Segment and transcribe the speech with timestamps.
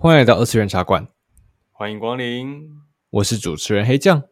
[0.00, 1.08] 欢迎来到二次元茶馆，
[1.72, 2.70] 欢迎光临。
[3.10, 4.22] 我是主持人黑酱，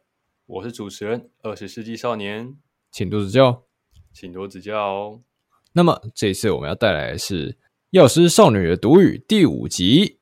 [0.47, 2.57] 我是主持人二十世纪少年，
[2.93, 3.65] 请多指教，
[4.13, 5.23] 请多指教哦。
[5.73, 7.51] 那么这一次我们要带来的是
[7.91, 10.21] 《药师少女的独语》第五集，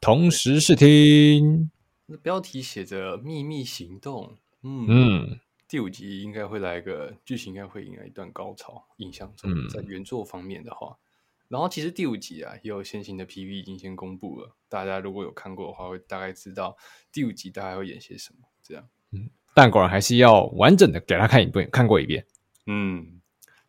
[0.00, 1.72] 同时试听。
[2.06, 8.86] 那标题写着“秘密行动”，嗯嗯，第五集应该会来一个剧情，应该会迎来一段高潮。
[8.98, 11.03] 印象中，在原作方面的话，嗯、
[11.48, 14.56] 然后其实第五集啊，也有先行的 PV 已经先公布了。
[14.68, 16.76] 大家如果有看过的话，会大概知道
[17.12, 18.38] 第五集大概会演些什么。
[18.62, 22.26] 这样，嗯，但果然还是要完整的给他看一遍，看过一遍。
[22.66, 23.20] 嗯，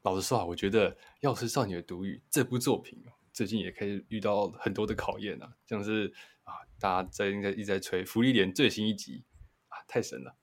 [0.03, 2.97] 老实说啊，我觉得《药师少女的独语》这部作品
[3.33, 6.13] 最近也开始遇到很多的考验啊，像是。
[6.45, 6.61] 啊！
[6.79, 9.23] 大家在应该一直在吹《福利莲》最新一集
[9.67, 10.35] 啊，太神了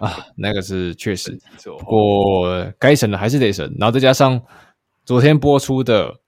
[0.00, 0.26] 啊！
[0.34, 1.38] 那个是确实，
[1.78, 3.70] 不过该神的还是得神。
[3.78, 4.42] 然后再加上
[5.04, 6.10] 昨天播出的《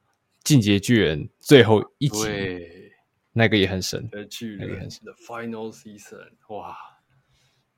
[0.45, 2.93] 进阶巨人》最后一集，对，
[3.32, 6.77] 那个也很神，巨人的 Final Season，哇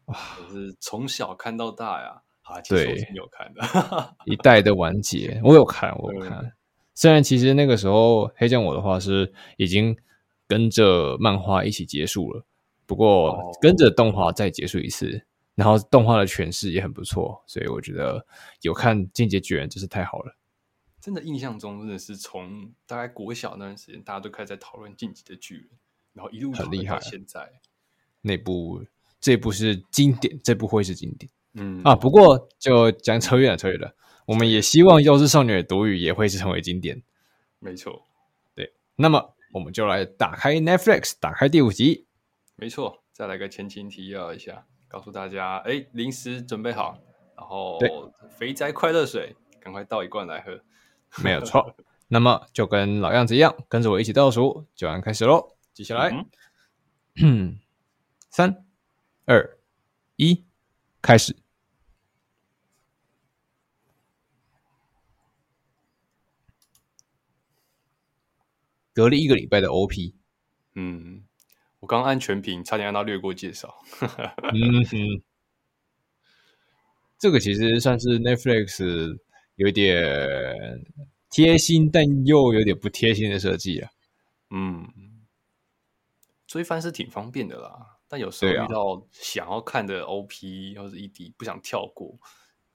[0.06, 0.16] 哇！
[0.42, 6.52] 我是从小看到大呀，啊，其实我是有看的，一代的完结，我有看，我有 看。
[6.94, 9.96] 虽然其实那个时候黑剑我的话是已经。
[10.48, 12.46] 跟着漫画一起结束了，
[12.86, 18.24] 不过跟着动画再结束一次，然后动画的诠释也很不错，所以我觉得
[18.60, 20.36] 有看《进阶巨人》真是太好了。
[21.06, 25.64] 真的印象中真的是从大概国小那段时间，大家都开始在讨论《晋级的巨人》，
[26.12, 26.98] 然后一路很厉害。
[27.00, 27.48] 现在
[28.22, 28.84] 那部
[29.20, 31.30] 这部是经典，这部会是经典。
[31.54, 33.94] 嗯啊，不过就讲扯远了，扯远了。
[34.26, 37.00] 我们也希望《幼稚少女的独语》也会是成为经典。
[37.60, 38.02] 没错，
[38.56, 38.74] 对。
[38.96, 39.34] 那么。
[39.52, 42.04] 我们就来打开 Netflix，打开第五集。
[42.56, 46.98] 没错，再来个前情提要一下，告诉大家：哎，零食准备好，
[47.38, 47.78] 然后
[48.28, 50.60] 肥宅快乐水，赶快倒一罐来喝。
[51.24, 51.76] 没有错。
[52.08, 55.56] 那么就跟老样子一样，跟着我一起倒数，就按开始喽。
[55.72, 56.10] 接下来，
[57.20, 57.58] 嗯，
[58.30, 58.64] 三、
[59.24, 59.58] 二、
[60.16, 60.44] 一，
[61.02, 61.36] 开始。
[68.94, 70.14] 隔了一个礼拜的 OP，
[70.74, 71.22] 嗯，
[71.80, 73.74] 我刚按全屏，差点按到略过介绍。
[74.54, 75.22] 嗯哼，
[77.18, 79.18] 这个其实算是 Netflix
[79.56, 80.84] 有点
[81.30, 83.90] 贴心，但又有点不贴心的设计啊。
[84.50, 84.86] 嗯，
[86.46, 92.16] 追番是挺方便的啦，但有时候遇到想要看的 OP 或者 ED 不想跳过，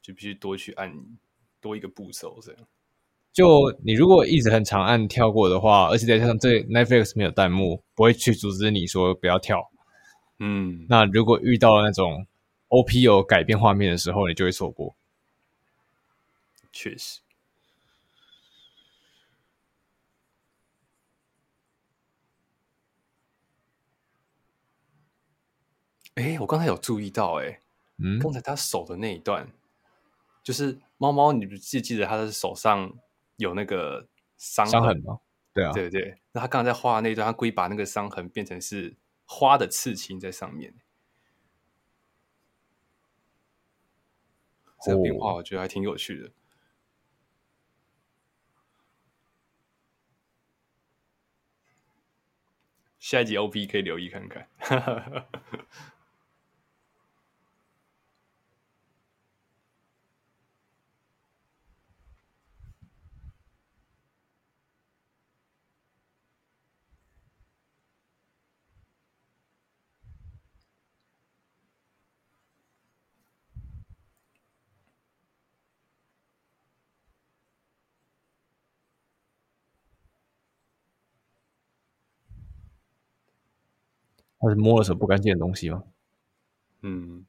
[0.02, 0.94] 就必须多去按
[1.62, 2.62] 多一个步骤这样。
[3.32, 9.72] 就你如果一直很长按跳过的话，而且再加上这 Netflix 没有弹幕，不会去阻止你说不要跳。
[10.40, 12.28] 嗯，那如果遇到了那种
[12.68, 14.94] OP 有改变画面的时候，你就会错过。
[16.72, 17.22] 确实。
[26.16, 27.60] 哎，我刚才有注意到，哎，
[27.98, 29.52] 嗯，刚才他手的那一段，
[30.44, 32.94] 就是猫猫，你不记记得他的手上？
[33.38, 35.20] 有那个伤伤痕吗？
[35.52, 36.16] 对啊，对对。
[36.32, 38.96] 那他刚才在画那一段，他故意把那个伤痕变成是
[39.26, 40.76] 花的刺青在上面。
[44.86, 46.32] 这个变化我觉得还挺有趣的。
[53.12, 54.48] 下一集 OP 可以留意看看。
[84.42, 85.84] 他是摸了什么不干净的东西吗？
[86.82, 87.26] 嗯，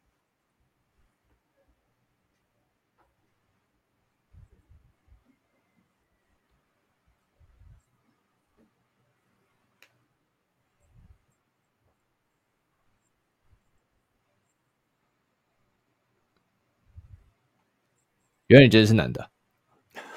[18.47, 19.31] 原来你觉得是男的。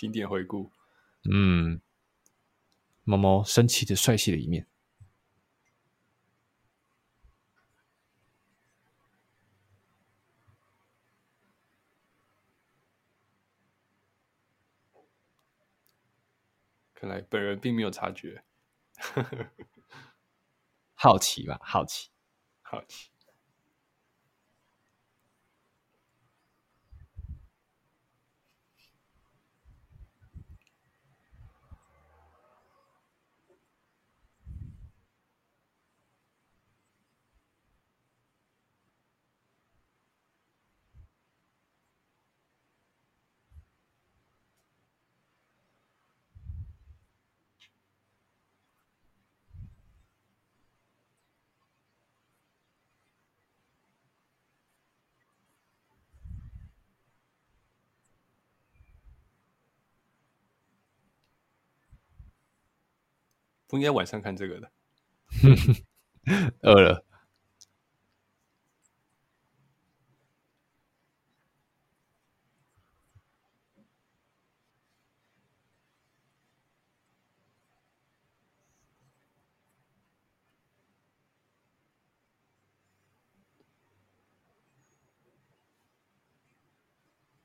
[0.00, 0.72] 经典回顾。
[1.30, 1.78] 嗯，
[3.04, 4.66] 猫猫生气的帅气的一面。
[16.94, 18.42] 看来本人并没有察觉，
[20.96, 22.08] 好奇吧，好奇，
[22.62, 23.10] 好奇。
[63.70, 64.70] 不应该晚上看这个的，
[66.62, 67.04] 饿了。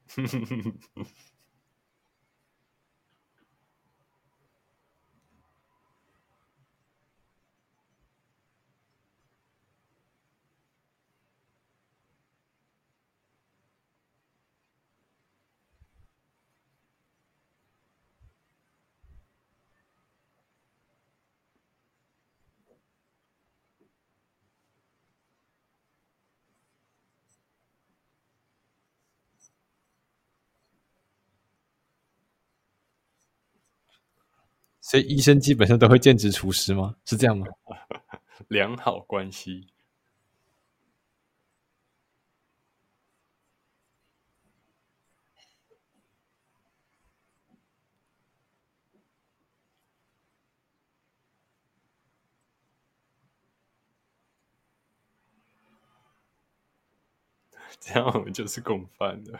[34.95, 36.95] 所以医生基本上都会兼职厨师吗？
[37.03, 37.45] 是这样吗？
[38.47, 39.67] 良好关系，
[57.79, 59.39] 这样我们就是共犯了。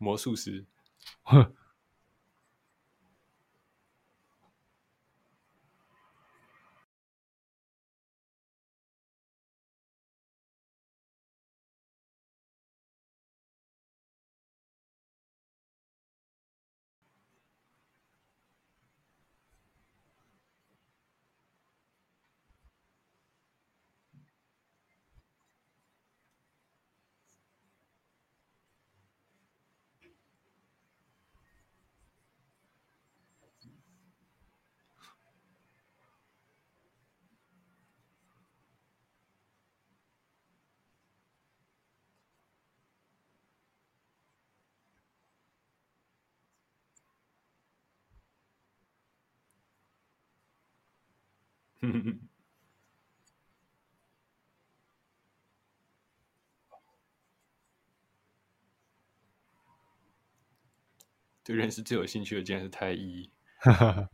[0.00, 0.64] 魔术师，
[51.82, 52.28] 哼哼哼
[61.44, 64.08] 对认识最有兴趣的竟然是太医哈哈哈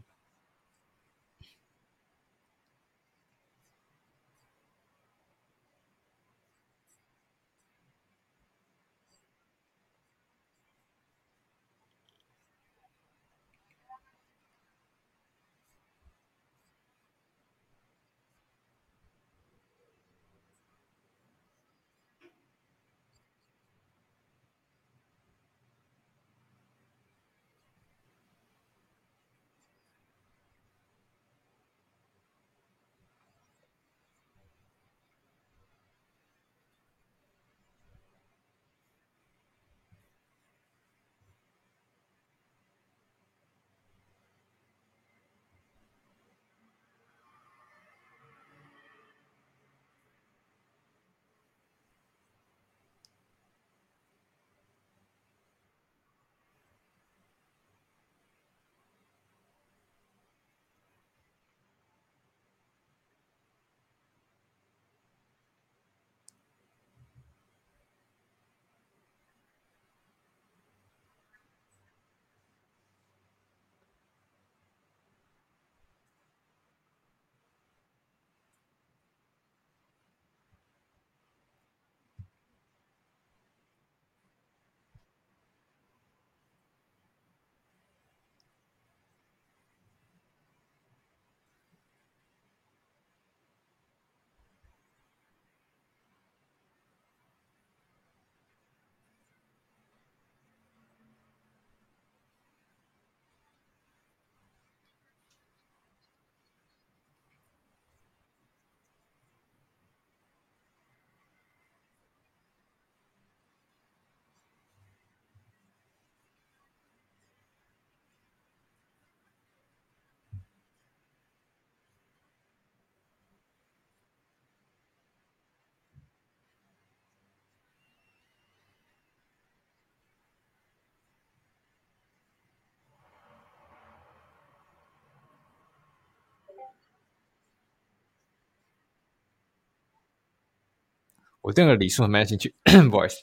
[141.47, 142.53] 我对那个礼数很感兴趣。
[142.65, 143.21] Voice，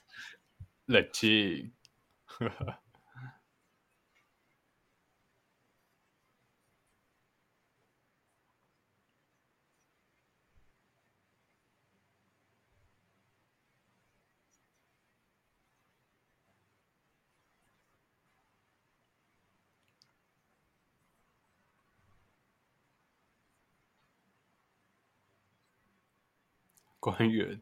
[0.86, 1.74] 冷静，
[27.02, 27.62] 官员。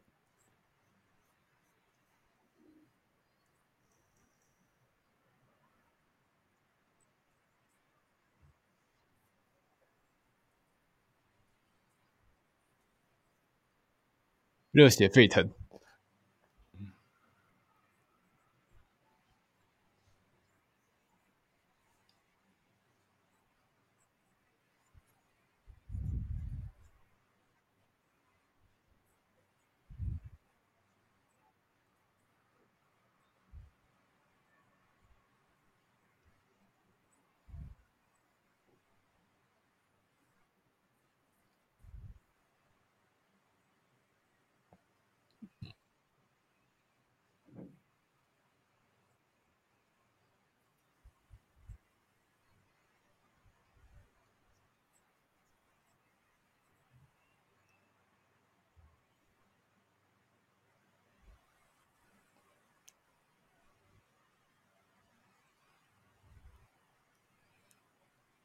[14.72, 15.50] 热血沸腾，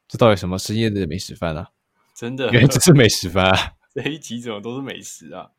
[0.08, 1.68] 这到底什么深夜的美食饭啊？
[2.14, 3.74] 真的，原来这是美食饭啊！
[3.94, 5.50] 这一集怎么都是美食啊？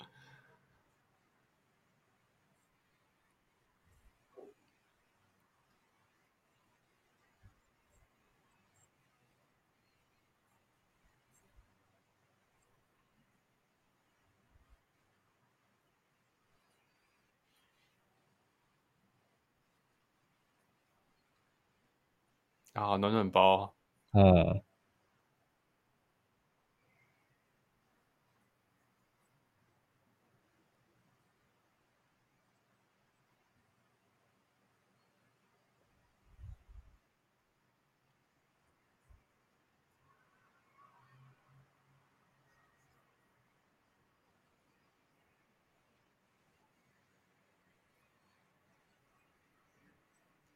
[22.73, 23.78] 啊，暖暖包。
[24.11, 24.63] 呃，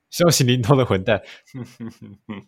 [0.10, 1.22] 消息灵通的混蛋，
[1.53, 2.48] 哼哼哼哼哼。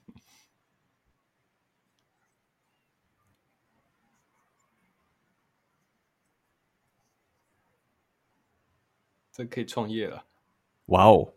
[9.35, 10.23] 这可以创业了！
[10.85, 11.33] 哇哦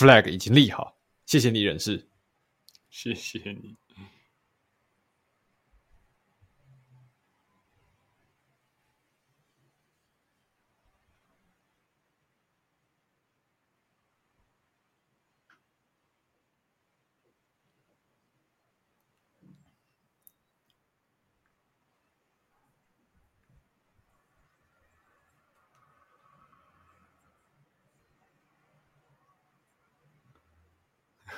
[0.00, 2.08] ！Flag 已经立好，谢谢你，人事，
[2.88, 3.76] 谢谢你。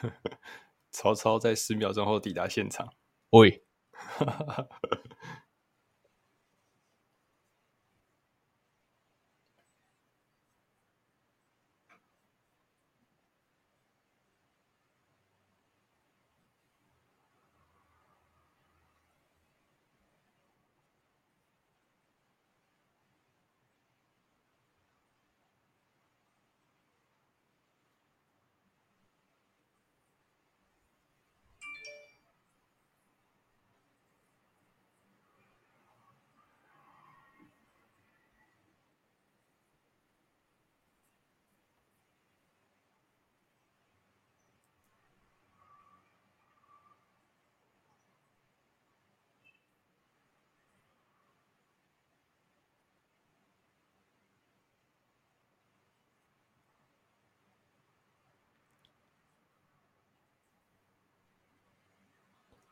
[0.90, 2.92] 曹操在十秒钟后抵达现场。
[3.30, 3.64] 喂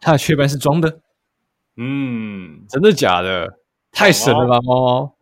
[0.00, 1.00] 他的雀斑是装的，
[1.76, 3.58] 嗯，真的假的？
[3.92, 5.16] 太神了吧，猫猫！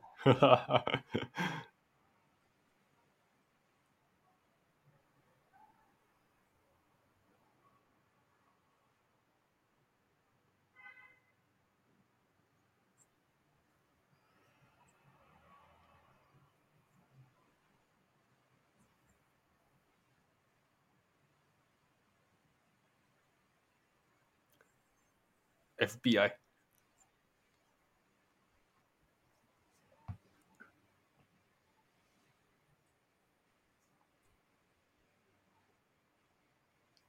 [25.78, 26.32] FBI，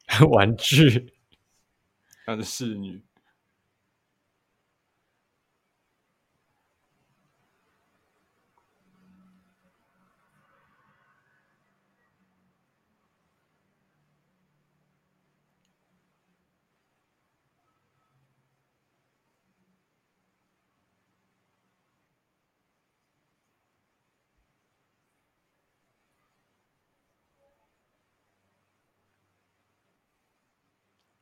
[0.30, 1.14] 玩具，
[2.26, 3.02] 她是侍女，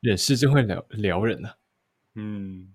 [0.08, 1.58] 忍事真会撩撩人啊！
[2.15, 2.74] 嗯，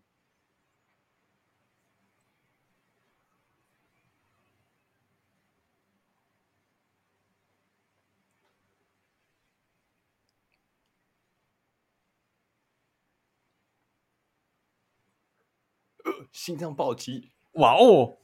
[16.05, 18.19] 呃，心脏暴击，哇哦！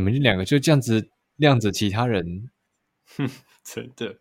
[0.00, 2.50] 你们两个就这样子晾着其他人，
[3.16, 3.28] 哼，
[3.62, 4.18] 真的。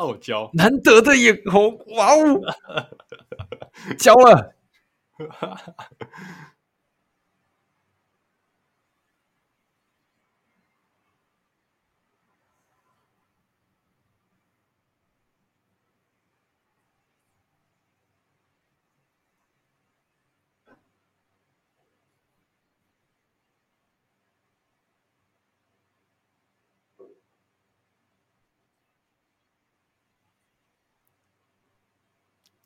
[0.00, 2.40] 傲娇，难得的眼红，哇哦，
[4.00, 4.54] 交了。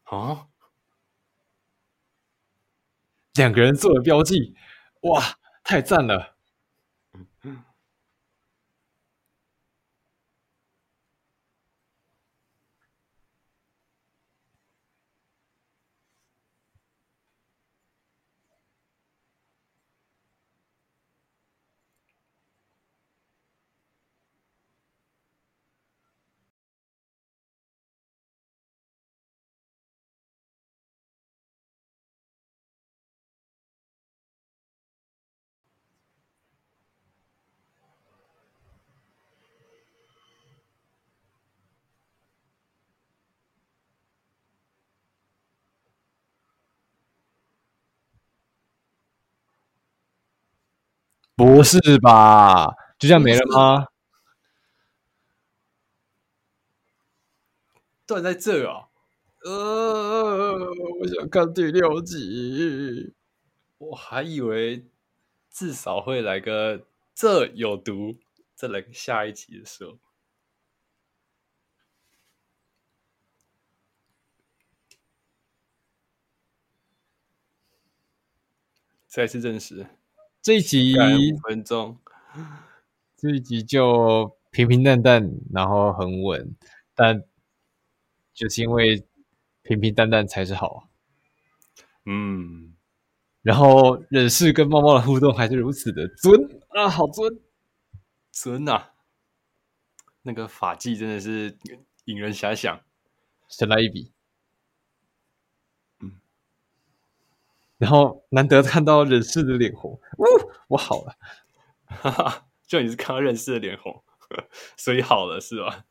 [0.05, 0.49] 啊！
[3.35, 4.55] 两个人做了标记，
[5.03, 5.21] 哇，
[5.65, 6.34] 太赞了！
[51.37, 52.67] 不是吧？
[52.99, 53.87] 就这样没了吗？
[58.07, 58.89] 断在这啊！
[59.45, 60.55] 呃，
[61.01, 63.15] 我想看第六集。
[63.79, 64.87] 我还以为
[65.51, 68.19] 至少会来个这有毒，
[68.55, 69.99] 再来个下一集的时候。
[79.09, 79.87] 再次证实。
[80.45, 80.95] 这一集
[81.33, 81.99] 五分钟，
[83.17, 86.55] 这一集就平平淡淡，然后很稳，
[86.95, 87.25] 但
[88.35, 89.07] 就是因为
[89.63, 90.91] 平平淡淡才是好。
[92.05, 92.75] 嗯，
[93.41, 97.41] 然后忍士跟猫猫的互动还是如此的尊啊，好尊
[98.31, 98.93] 尊啊！
[100.21, 101.57] 那个发髻真的是
[102.05, 102.83] 引人遐想，
[103.49, 104.13] 神来一笔。
[107.79, 110.25] 然后难得看到忍世的脸红，呜，
[110.69, 111.15] 我好了，
[111.87, 114.03] 哈哈，就你是看到忍世的脸红，
[114.77, 115.85] 所以好了是吧？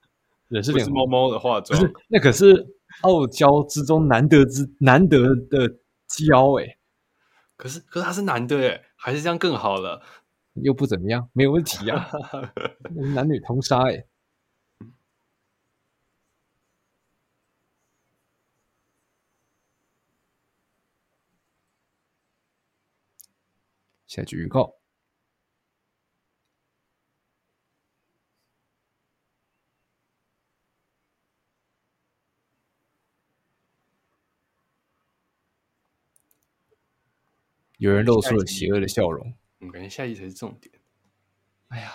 [0.48, 5.68] 忍世脸红，是猫猫的化妆，是那可是傲娇之中难得之难得的
[6.08, 6.78] 娇哎，
[7.58, 10.02] 可是可是他是男的哎，还是这样更好了？
[10.62, 12.10] 又不怎么样，没有问题啊，
[13.16, 14.06] 男女通杀哎。
[24.14, 24.76] 下集预告。
[37.80, 39.34] 有人露出了邪恶的笑容。
[39.58, 40.72] 我感觉下集才是重点。
[41.70, 41.92] 哎呀，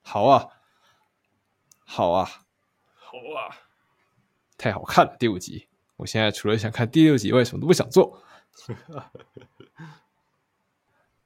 [0.00, 0.48] 好啊，
[1.84, 2.28] 好啊，
[2.96, 3.56] 好啊，
[4.58, 5.16] 太好看了！
[5.18, 8.20] 第五集，我现在除了想看第六集，为什么都不想做。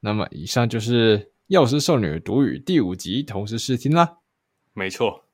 [0.07, 4.19] 那么，以上就是《药师少女的独语》第五集同时试听啦。
[4.73, 5.25] 没错，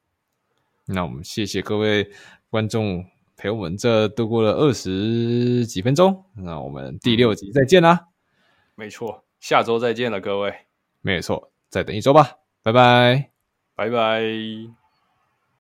[0.87, 2.11] 那我们谢谢各位
[2.49, 3.05] 观众
[3.37, 6.25] 陪我们这度过了二十几分钟。
[6.35, 8.09] 那我们第六集再见啦。
[8.75, 10.55] 没错，下周再见了，各位。
[11.03, 12.39] 没错，再等一周吧。
[12.63, 13.31] 拜拜，
[13.75, 14.82] 拜拜。